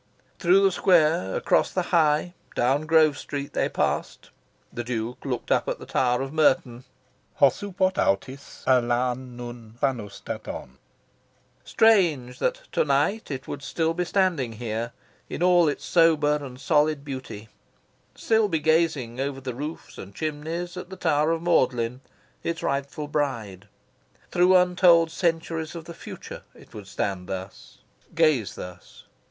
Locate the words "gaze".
28.15-28.55